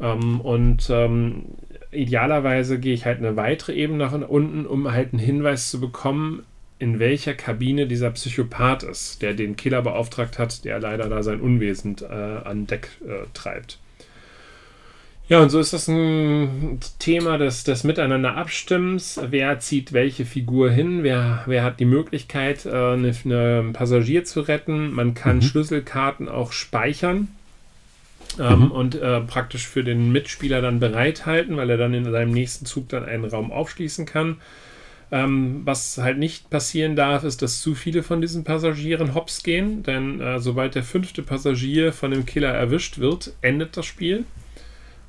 [0.00, 1.44] Ähm, und ähm,
[1.92, 6.42] idealerweise gehe ich halt eine weitere Ebene nach unten, um halt einen Hinweis zu bekommen,
[6.80, 11.40] in welcher Kabine dieser Psychopath ist, der den Killer beauftragt hat, der leider da sein
[11.40, 13.78] Unwesen äh, an Deck äh, treibt.
[15.28, 19.20] Ja, und so ist das ein Thema des, des Miteinander Abstimmens.
[19.30, 21.02] Wer zieht welche Figur hin?
[21.02, 24.92] Wer, wer hat die Möglichkeit, äh, eine, eine Passagier zu retten?
[24.92, 25.42] Man kann mhm.
[25.42, 27.28] Schlüsselkarten auch speichern.
[28.38, 28.70] Ähm, mhm.
[28.70, 32.88] und äh, praktisch für den Mitspieler dann bereithalten, weil er dann in seinem nächsten Zug
[32.88, 34.38] dann einen Raum aufschließen kann.
[35.10, 39.82] Ähm, was halt nicht passieren darf, ist, dass zu viele von diesen Passagieren hops gehen,
[39.82, 44.24] denn äh, sobald der fünfte Passagier von dem Killer erwischt wird, endet das Spiel.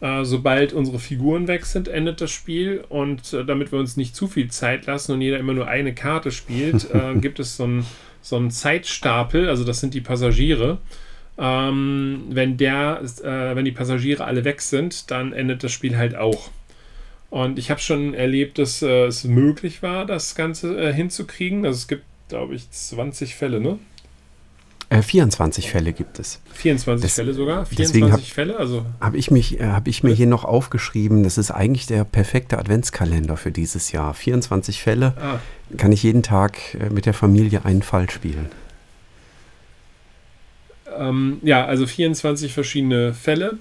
[0.04, 2.84] Äh, sobald unsere Figuren weg sind, endet das Spiel.
[2.89, 5.96] Und äh, damit wir uns nicht zu viel Zeit lassen und jeder immer nur eine
[5.96, 7.86] Karte spielt, äh, gibt es so einen
[8.22, 10.80] so Zeitstapel, also das sind die Passagiere.
[11.38, 16.16] Ähm, wenn, der, äh, wenn die Passagiere alle weg sind, dann endet das Spiel halt
[16.18, 16.50] auch.
[17.30, 21.66] Und ich habe schon erlebt, dass äh, es möglich war, das Ganze hinzukriegen.
[21.66, 23.80] Also es gibt, glaube ich, 20 Fälle, ne?
[25.02, 26.40] 24 äh, Fälle gibt es.
[26.54, 27.66] 24 das, Fälle sogar?
[27.66, 28.58] 24 hab, Fälle?
[28.58, 32.04] Also habe ich, mich, äh, hab ich mir hier noch aufgeschrieben, das ist eigentlich der
[32.04, 34.14] perfekte Adventskalender für dieses Jahr.
[34.14, 35.40] 24 Fälle ah.
[35.78, 38.50] kann ich jeden Tag äh, mit der Familie einen Fall spielen.
[40.98, 43.58] Ähm, ja, also 24 verschiedene Fälle.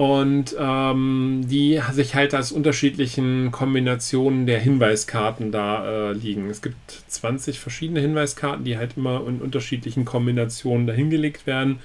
[0.00, 6.48] Und ähm, die sich halt aus unterschiedlichen Kombinationen der Hinweiskarten da äh, liegen.
[6.48, 11.80] Es gibt 20 verschiedene Hinweiskarten, die halt immer in unterschiedlichen Kombinationen dahingelegt werden.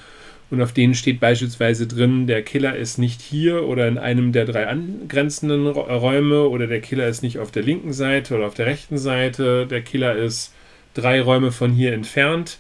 [0.50, 4.46] Und auf denen steht beispielsweise drin, der Killer ist nicht hier oder in einem der
[4.46, 8.68] drei angrenzenden Räume oder der Killer ist nicht auf der linken Seite oder auf der
[8.68, 9.68] rechten Seite.
[9.68, 10.54] Der Killer ist
[10.94, 12.60] drei Räume von hier entfernt.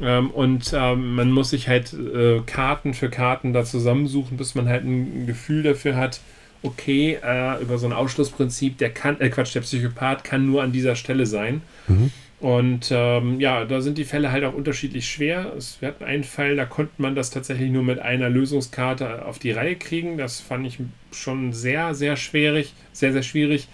[0.00, 4.68] Ähm, und ähm, man muss sich halt äh, Karten für Karten da zusammensuchen, bis man
[4.68, 6.20] halt ein Gefühl dafür hat,
[6.62, 10.72] okay, äh, über so ein Ausschlussprinzip, der kann, äh, Quatsch, der Psychopath kann nur an
[10.72, 11.62] dieser Stelle sein.
[11.88, 12.10] Mhm.
[12.40, 15.52] Und ähm, ja, da sind die Fälle halt auch unterschiedlich schwer.
[15.56, 19.38] Es, wir hatten einen Fall, da konnte man das tatsächlich nur mit einer Lösungskarte auf
[19.38, 20.18] die Reihe kriegen.
[20.18, 20.78] Das fand ich
[21.12, 23.68] schon sehr, sehr schwierig, sehr, sehr schwierig.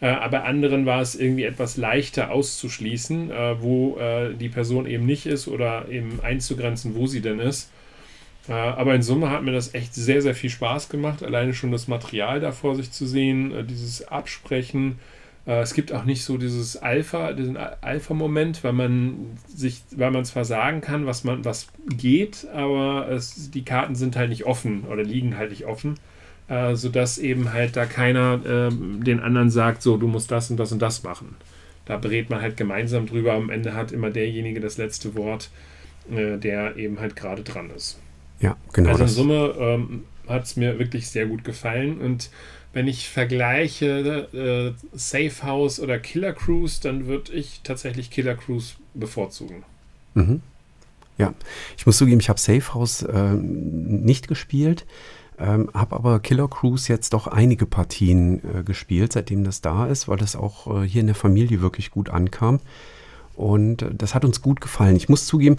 [0.00, 5.06] Äh, aber anderen war es irgendwie etwas leichter auszuschließen, äh, wo äh, die Person eben
[5.06, 7.70] nicht ist oder eben einzugrenzen, wo sie denn ist.
[8.46, 11.88] aber in Summe hat mir das echt sehr, sehr viel Spaß gemacht, alleine schon das
[11.88, 14.98] Material da vor sich zu sehen, dieses Absprechen.
[15.46, 20.44] es gibt auch nicht so dieses Alpha, diesen Alpha-Moment, weil man sich, weil man zwar
[20.44, 25.02] sagen kann, was man, was geht, aber es, die Karten sind halt nicht offen oder
[25.02, 25.94] liegen halt nicht offen
[26.48, 30.56] äh, sodass eben halt da keiner äh, den anderen sagt, so, du musst das und
[30.58, 31.36] das und das machen.
[31.86, 33.34] Da berät man halt gemeinsam drüber.
[33.34, 35.50] Am Ende hat immer derjenige das letzte Wort,
[36.10, 37.98] äh, der eben halt gerade dran ist.
[38.40, 38.90] Ja, genau.
[38.90, 42.30] Also in Summe ähm, hat es mir wirklich sehr gut gefallen und
[42.74, 48.74] wenn ich vergleiche äh, Safe House oder Killer Cruise, dann würde ich tatsächlich Killer Cruise
[48.94, 49.62] bevorzugen.
[50.14, 50.42] Mhm.
[51.16, 51.32] Ja,
[51.76, 54.84] ich muss zugeben, ich habe Safe House äh, nicht gespielt.
[55.38, 60.06] Ähm, habe aber Killer Cruise jetzt doch einige Partien äh, gespielt, seitdem das da ist,
[60.06, 62.60] weil das auch äh, hier in der Familie wirklich gut ankam.
[63.34, 64.96] Und äh, das hat uns gut gefallen.
[64.96, 65.56] Ich muss zugeben,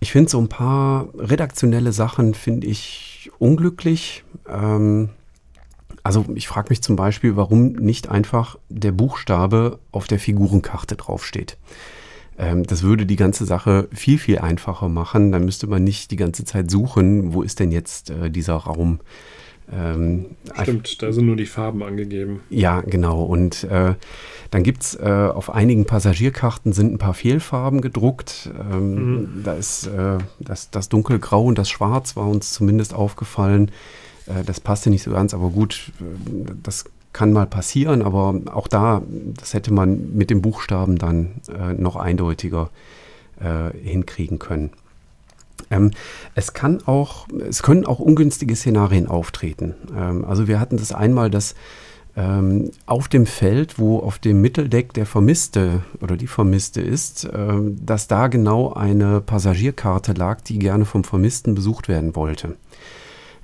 [0.00, 4.22] ich finde so ein paar redaktionelle Sachen finde ich unglücklich.
[4.48, 5.10] Ähm,
[6.04, 11.58] also ich frage mich zum Beispiel, warum nicht einfach der Buchstabe auf der Figurenkarte draufsteht.
[12.38, 15.32] Ähm, das würde die ganze Sache viel, viel einfacher machen.
[15.32, 19.00] Dann müsste man nicht die ganze Zeit suchen, wo ist denn jetzt äh, dieser Raum.
[19.70, 22.40] Ähm, Stimmt, da sind nur die Farben angegeben.
[22.48, 23.22] Ja, genau.
[23.22, 23.94] Und äh,
[24.50, 28.50] dann gibt es äh, auf einigen Passagierkarten sind ein paar Fehlfarben gedruckt.
[28.58, 29.42] Ähm, mhm.
[29.44, 33.70] Da ist äh, das, das dunkelgrau und das Schwarz war uns zumindest aufgefallen.
[34.26, 38.68] Äh, das passte nicht so ganz, aber gut, äh, das kann mal passieren, aber auch
[38.68, 39.02] da,
[39.36, 42.70] das hätte man mit dem Buchstaben dann äh, noch eindeutiger
[43.40, 44.70] äh, hinkriegen können.
[45.70, 45.90] Ähm,
[46.34, 49.74] es kann auch, es können auch ungünstige Szenarien auftreten.
[49.96, 51.54] Ähm, also wir hatten das einmal, dass
[52.16, 57.54] ähm, auf dem Feld, wo auf dem Mitteldeck der Vermisste oder die Vermisste ist, äh,
[57.80, 62.56] dass da genau eine Passagierkarte lag, die gerne vom Vermissten besucht werden wollte.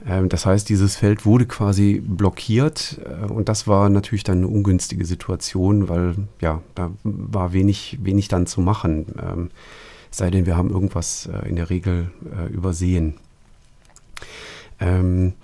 [0.06, 4.48] Ähm, das heißt, dieses Feld wurde quasi blockiert äh, und das war natürlich dann eine
[4.48, 9.06] ungünstige Situation, weil ja, da war wenig, wenig dann zu machen.
[9.20, 9.50] Ähm,
[10.10, 13.14] sei denn, wir haben irgendwas äh, in der Regel äh, übersehen.
[14.80, 15.34] Ähm,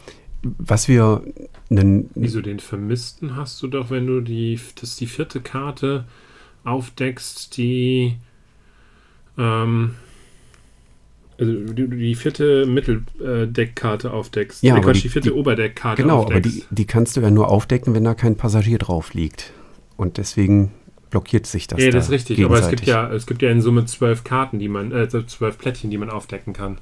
[0.43, 1.23] was wir
[1.71, 6.07] einen, Wieso den Vermissten hast du doch, wenn du die, das die vierte Karte
[6.65, 8.17] aufdeckst, die
[9.37, 9.95] ähm,
[11.41, 14.63] also die, die vierte Mitteldeckkarte aufdeckst.
[14.63, 16.43] Ja, nee, Quatsch, die, die, vierte die, Oberdeckkarte genau, aufdeckst.
[16.45, 19.53] Genau, aber die, die kannst du ja nur aufdecken, wenn da kein Passagier drauf liegt.
[19.97, 20.71] Und deswegen
[21.09, 21.81] blockiert sich das.
[21.83, 24.59] Ja, das ist richtig, aber es gibt ja, es gibt ja in Summe zwölf Karten,
[24.59, 26.79] die man, äh, zwölf Plättchen, die man aufdecken kann.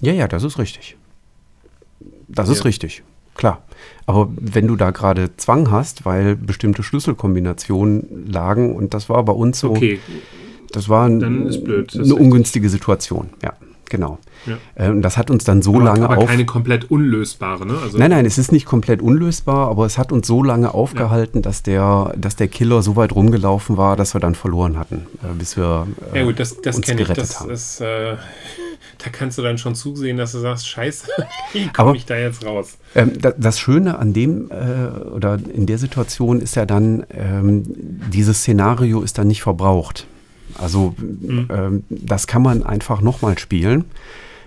[0.00, 0.96] Ja, ja, das ist richtig.
[2.28, 2.54] Das ja.
[2.54, 3.62] ist richtig, klar.
[4.06, 9.32] Aber wenn du da gerade Zwang hast, weil bestimmte Schlüsselkombinationen lagen, und das war bei
[9.32, 9.70] uns so.
[9.70, 10.00] Okay,
[10.74, 13.52] das war ein, das eine ungünstige Situation, ja,
[13.88, 14.18] genau.
[14.46, 14.58] Ja.
[14.76, 16.26] Ähm, das hat uns dann so aber, lange aber auf.
[16.28, 17.78] keine komplett unlösbare, ne?
[17.82, 21.38] Also nein, nein, es ist nicht komplett unlösbar, aber es hat uns so lange aufgehalten,
[21.38, 21.42] ja.
[21.42, 25.34] dass, der, dass der Killer so weit rumgelaufen war, dass wir dann verloren hatten, äh,
[25.38, 27.16] bis wir äh, ja, gut, das, das uns gerettet ich.
[27.16, 27.50] Das haben.
[27.50, 28.16] Ist, äh,
[28.98, 31.08] da kannst du dann schon zusehen, dass du sagst, scheiße,
[31.52, 32.76] wie komme ich da jetzt raus?
[32.94, 37.62] Ähm, das Schöne an dem äh, oder in der Situation ist ja dann, ähm,
[38.12, 40.06] dieses Szenario ist dann nicht verbraucht.
[40.58, 41.48] Also mhm.
[41.50, 43.84] ähm, das kann man einfach nochmal spielen,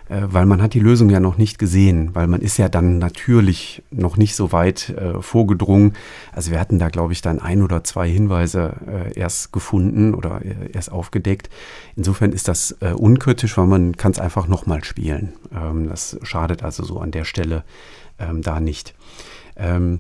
[0.10, 2.98] äh, weil man hat die Lösung ja noch nicht gesehen, weil man ist ja dann
[2.98, 5.94] natürlich noch nicht so weit äh, vorgedrungen.
[6.32, 10.42] Also wir hatten da, glaube ich, dann ein oder zwei Hinweise äh, erst gefunden oder
[10.44, 11.50] äh, erst aufgedeckt.
[11.96, 15.34] Insofern ist das äh, unkritisch, weil man kann es einfach nochmal spielen.
[15.54, 17.64] Ähm, das schadet also so an der Stelle
[18.20, 18.96] ähm, da nicht.
[19.58, 20.00] Ähm,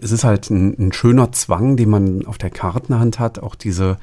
[0.00, 3.98] es ist halt ein, ein, schöner Zwang, den man auf der Kartenhand hat, auch diese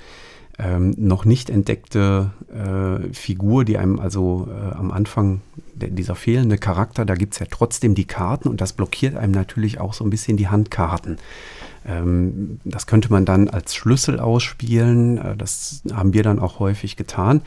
[0.60, 5.42] ähm, noch nicht entdeckte äh, Figur, die einem also äh, am Anfang
[5.76, 9.34] der, dieser fehlende Charakter, da gibt es ja trotzdem die Karten und das blockiert einem
[9.34, 11.18] natürlich auch so ein bisschen die Handkarten.
[11.86, 16.96] Ähm, das könnte man dann als Schlüssel ausspielen, äh, das haben wir dann auch häufig
[16.96, 17.42] getan.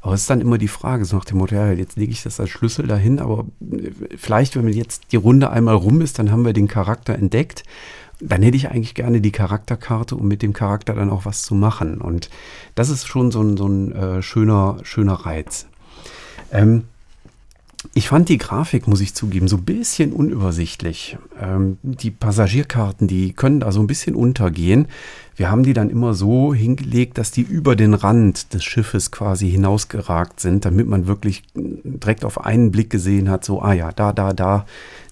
[0.00, 2.22] Aber es ist dann immer die Frage, so nach dem Motto, ja, jetzt lege ich
[2.22, 6.30] das als Schlüssel dahin, aber äh, vielleicht, wenn jetzt die Runde einmal rum ist, dann
[6.30, 7.62] haben wir den Charakter entdeckt
[8.20, 11.54] dann hätte ich eigentlich gerne die Charakterkarte, um mit dem Charakter dann auch was zu
[11.54, 12.00] machen.
[12.00, 12.30] Und
[12.74, 15.66] das ist schon so ein, so ein äh, schöner, schöner Reiz.
[16.52, 16.84] Ähm,
[17.92, 21.18] ich fand die Grafik, muss ich zugeben, so ein bisschen unübersichtlich.
[21.40, 24.88] Ähm, die Passagierkarten, die können da so ein bisschen untergehen.
[25.36, 29.50] Wir haben die dann immer so hingelegt, dass die über den Rand des Schiffes quasi
[29.50, 34.12] hinausgeragt sind, damit man wirklich direkt auf einen Blick gesehen hat, so, ah ja, da,
[34.12, 34.64] da, da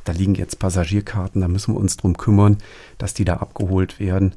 [0.05, 2.59] da liegen jetzt Passagierkarten, da müssen wir uns drum kümmern,
[2.99, 4.35] dass die da abgeholt werden.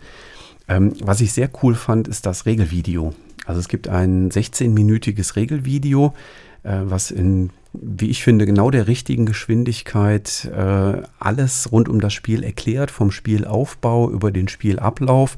[0.68, 3.14] Ähm, was ich sehr cool fand, ist das Regelvideo.
[3.46, 6.14] Also es gibt ein 16-minütiges Regelvideo,
[6.64, 12.14] äh, was in, wie ich finde, genau der richtigen Geschwindigkeit äh, alles rund um das
[12.14, 15.38] Spiel erklärt, vom Spielaufbau über den Spielablauf.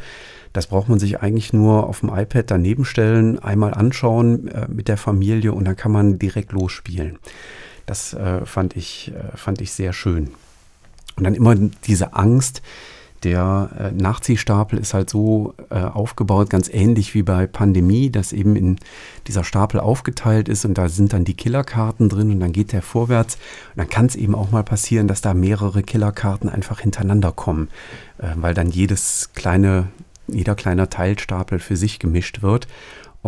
[0.53, 4.87] Das braucht man sich eigentlich nur auf dem iPad daneben stellen, einmal anschauen äh, mit
[4.87, 7.19] der Familie und dann kann man direkt losspielen.
[7.87, 10.29] Das äh, fand, ich, äh, fand ich sehr schön.
[11.15, 12.61] Und dann immer diese Angst,
[13.23, 18.55] der äh, Nachziehstapel ist halt so äh, aufgebaut, ganz ähnlich wie bei Pandemie, dass eben
[18.55, 18.77] in
[19.25, 22.83] dieser Stapel aufgeteilt ist und da sind dann die Killerkarten drin und dann geht der
[22.83, 23.35] vorwärts.
[23.35, 27.69] Und dann kann es eben auch mal passieren, dass da mehrere Killerkarten einfach hintereinander kommen,
[28.19, 29.87] äh, weil dann jedes kleine,
[30.27, 32.67] jeder kleine Teilstapel für sich gemischt wird.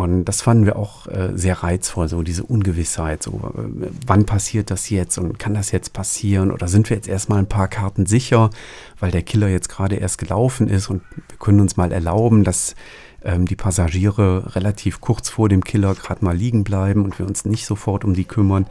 [0.00, 4.70] Und das fanden wir auch äh, sehr reizvoll, so diese Ungewissheit, so äh, wann passiert
[4.70, 8.06] das jetzt und kann das jetzt passieren oder sind wir jetzt erstmal ein paar Karten
[8.06, 8.50] sicher,
[8.98, 12.74] weil der Killer jetzt gerade erst gelaufen ist und wir können uns mal erlauben, dass
[13.22, 17.44] ähm, die Passagiere relativ kurz vor dem Killer gerade mal liegen bleiben und wir uns
[17.44, 18.66] nicht sofort um die kümmern.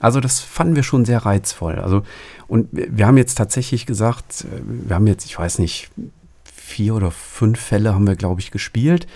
[0.00, 1.78] Also das fanden wir schon sehr reizvoll.
[1.78, 2.02] Also
[2.48, 5.90] und wir haben jetzt tatsächlich gesagt, äh, wir haben jetzt, ich weiß nicht,
[6.44, 9.06] vier oder fünf Fälle haben wir, glaube ich, gespielt.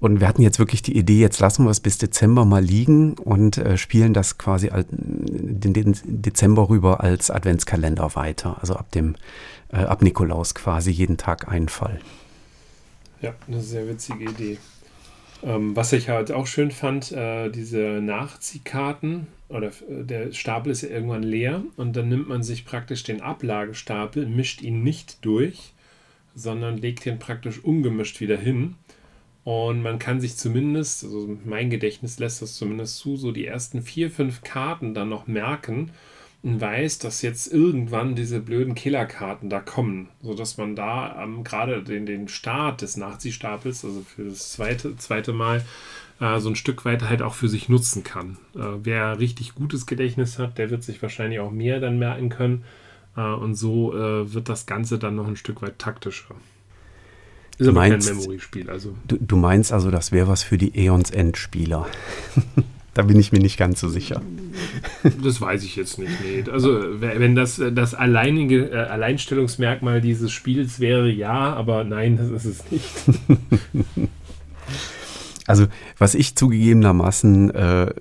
[0.00, 3.14] Und wir hatten jetzt wirklich die Idee, jetzt lassen wir es bis Dezember mal liegen
[3.14, 8.58] und äh, spielen das quasi den, den, Dezember rüber als Adventskalender weiter.
[8.60, 9.16] Also ab dem,
[9.72, 12.00] äh, ab Nikolaus quasi jeden Tag einen Fall.
[13.20, 14.58] Ja, eine sehr witzige Idee.
[15.42, 20.82] Ähm, was ich halt auch schön fand, äh, diese Nachziehkarten oder äh, der Stapel ist
[20.82, 25.74] ja irgendwann leer und dann nimmt man sich praktisch den Ablagestapel, mischt ihn nicht durch,
[26.34, 28.76] sondern legt ihn praktisch ungemischt wieder hin.
[29.44, 33.82] Und man kann sich zumindest, also mein Gedächtnis lässt das zumindest zu, so die ersten
[33.82, 35.90] vier, fünf Karten dann noch merken
[36.42, 41.82] und weiß, dass jetzt irgendwann diese blöden Killerkarten da kommen, sodass man da ähm, gerade
[41.82, 45.64] den, den Start des Nazi-Stapels, also für das zweite, zweite Mal,
[46.20, 48.36] äh, so ein Stück weit halt auch für sich nutzen kann.
[48.54, 52.64] Äh, wer richtig gutes Gedächtnis hat, der wird sich wahrscheinlich auch mehr dann merken können.
[53.16, 56.34] Äh, und so äh, wird das Ganze dann noch ein Stück weit taktischer.
[57.58, 58.70] Ist aber meinst, kein Memory-Spiel.
[58.70, 58.94] Also.
[59.06, 61.86] Du, du, meinst also, das wäre was für die Eons End-Spieler.
[62.94, 64.22] da bin ich mir nicht ganz so sicher.
[65.22, 66.12] Das weiß ich jetzt nicht.
[66.22, 66.44] Nee.
[66.50, 72.44] Also, wenn das das alleinige äh, Alleinstellungsmerkmal dieses Spiels wäre, ja, aber nein, das ist
[72.44, 72.88] es nicht.
[75.48, 75.66] Also,
[75.96, 77.94] was ich zugegebenermaßen äh,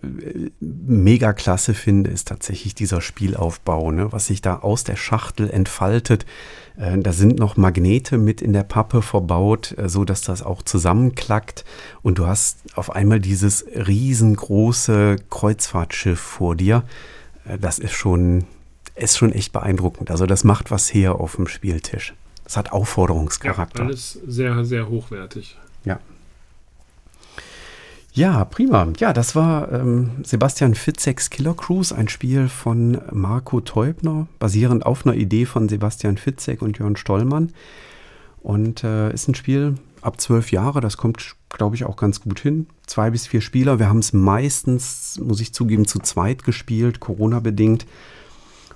[0.60, 4.12] mega klasse finde, ist tatsächlich dieser Spielaufbau, ne?
[4.12, 6.26] was sich da aus der Schachtel entfaltet.
[6.78, 10.62] Äh, da sind noch Magnete mit in der Pappe verbaut, äh, so dass das auch
[10.62, 11.66] zusammenklackt
[12.02, 16.84] und du hast auf einmal dieses riesengroße Kreuzfahrtschiff vor dir.
[17.46, 18.46] Äh, das ist schon,
[18.96, 20.12] ist schon echt beeindruckend.
[20.12, 22.14] Also das macht was her auf dem Spieltisch.
[22.44, 23.80] Das hat Aufforderungscharakter.
[23.80, 25.58] Ja, alles sehr, sehr hochwertig.
[25.84, 26.00] Ja.
[28.18, 28.88] Ja, prima.
[28.98, 35.06] Ja, das war ähm, Sebastian Fitzeks Killer Cruise, ein Spiel von Marco Teubner, basierend auf
[35.06, 37.52] einer Idee von Sebastian Fitzek und Jörn Stollmann.
[38.42, 42.40] Und äh, ist ein Spiel ab zwölf Jahre, das kommt, glaube ich, auch ganz gut
[42.40, 42.66] hin.
[42.88, 43.78] Zwei bis vier Spieler.
[43.78, 47.86] Wir haben es meistens, muss ich zugeben, zu zweit gespielt, Corona-bedingt.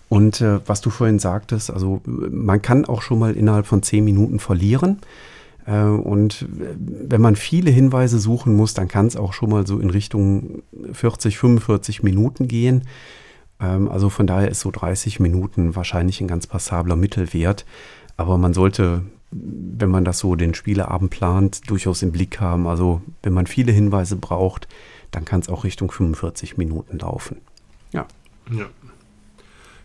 [0.07, 4.03] Und äh, was du vorhin sagtest, also man kann auch schon mal innerhalb von zehn
[4.05, 4.99] Minuten verlieren.
[5.65, 9.79] Äh, und wenn man viele Hinweise suchen muss, dann kann es auch schon mal so
[9.79, 12.83] in Richtung 40, 45 Minuten gehen.
[13.59, 17.65] Ähm, also von daher ist so 30 Minuten wahrscheinlich ein ganz passabler Mittelwert.
[18.17, 22.67] Aber man sollte, wenn man das so den Spieleabend plant, durchaus im Blick haben.
[22.67, 24.67] Also wenn man viele Hinweise braucht,
[25.11, 27.37] dann kann es auch Richtung 45 Minuten laufen.
[27.91, 28.07] Ja.
[28.49, 28.65] Ja.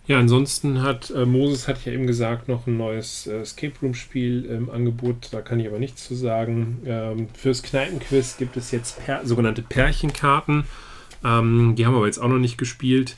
[0.07, 3.75] Ja, ansonsten hat äh, Moses, hatte ich ja eben gesagt, noch ein neues äh, Escape
[3.83, 5.29] Room-Spiel im Angebot.
[5.33, 6.79] Da kann ich aber nichts zu sagen.
[6.87, 10.65] Ähm, fürs Kneipenquiz gibt es jetzt per sogenannte Pärchenkarten.
[11.25, 13.17] Ähm, die haben wir aber jetzt auch noch nicht gespielt.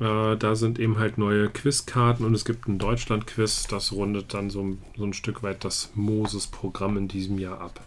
[0.00, 3.68] Äh, da sind eben halt neue Quizkarten und es gibt ein Deutschland-Quiz.
[3.68, 7.80] Das rundet dann so, so ein Stück weit das Moses-Programm in diesem Jahr ab.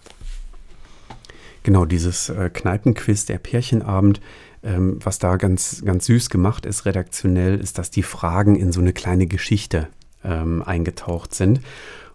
[1.63, 4.21] Genau, dieses äh, Kneipenquiz, der Pärchenabend,
[4.63, 8.81] ähm, was da ganz, ganz süß gemacht ist, redaktionell, ist, dass die Fragen in so
[8.81, 9.87] eine kleine Geschichte
[10.23, 11.61] ähm, eingetaucht sind.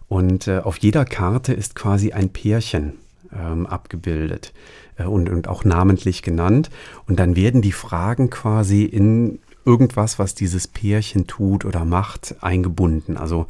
[0.07, 2.93] Und äh, auf jeder Karte ist quasi ein Pärchen
[3.33, 4.53] ähm, abgebildet
[4.97, 6.69] äh, und, und auch namentlich genannt.
[7.07, 13.17] Und dann werden die Fragen quasi in irgendwas, was dieses Pärchen tut oder macht, eingebunden.
[13.17, 13.47] Also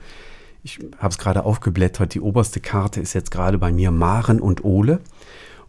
[0.64, 4.64] ich habe es gerade aufgeblättert, die oberste Karte ist jetzt gerade bei mir Maren und
[4.64, 5.00] Ole.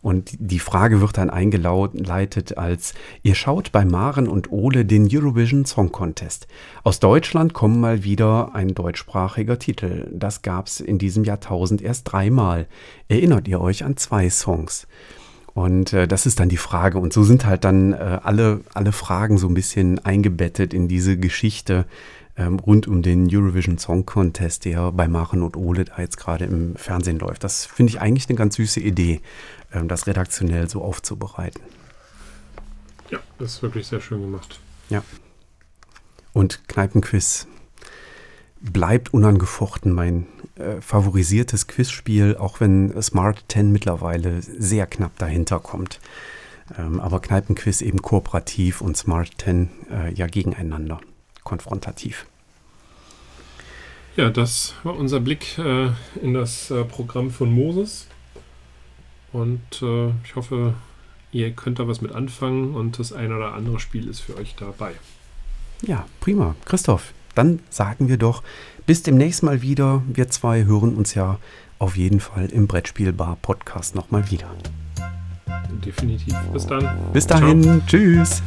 [0.07, 2.95] Und die Frage wird dann eingeleitet als,
[3.25, 6.47] ihr schaut bei Maren und Ole den Eurovision Song Contest.
[6.85, 10.07] Aus Deutschland kommt mal wieder ein deutschsprachiger Titel.
[10.13, 12.69] Das gab es in diesem Jahrtausend erst dreimal.
[13.09, 14.87] Erinnert ihr euch an zwei Songs?
[15.55, 16.99] Und äh, das ist dann die Frage.
[17.01, 21.17] Und so sind halt dann äh, alle, alle Fragen so ein bisschen eingebettet in diese
[21.17, 21.85] Geschichte
[22.37, 26.45] ähm, rund um den Eurovision Song Contest, der bei Maren und Ole da jetzt gerade
[26.45, 27.45] im Fernsehen läuft.
[27.45, 29.21] Das finde ich eigentlich eine ganz süße Idee.
[29.73, 31.63] Ähm, das redaktionell so aufzubereiten.
[33.11, 34.61] Ja, das ist wirklich sehr schön gemacht.
[34.89, 35.03] Ja.
[36.33, 37.47] Und Kneipenquiz
[38.61, 40.27] bleibt unangefochten mein
[40.57, 46.01] äh, favorisiertes Quizspiel, auch wenn Smart 10 mittlerweile sehr knapp dahinter kommt.
[46.79, 51.01] Ähm, aber Kneipenquiz eben kooperativ und Smart 10 äh, ja gegeneinander,
[51.47, 52.27] konfrontativ.
[54.17, 55.89] Ja, das war unser Blick äh,
[56.21, 58.07] in das äh, Programm von Moses.
[59.33, 60.75] Und äh, ich hoffe,
[61.33, 64.55] ihr könnt da was mit anfangen und das ein oder andere Spiel ist für euch
[64.57, 64.93] dabei.
[65.83, 66.55] Ja, prima.
[66.65, 68.43] Christoph, dann sagen wir doch
[68.87, 70.03] bis demnächst mal wieder.
[70.07, 71.39] Wir zwei hören uns ja
[71.79, 74.51] auf jeden Fall im Brettspielbar Podcast nochmal wieder.
[75.85, 76.35] Definitiv.
[76.53, 76.89] Bis dann.
[77.13, 77.63] Bis dahin.
[77.63, 77.81] Ciao.
[77.87, 78.43] Tschüss.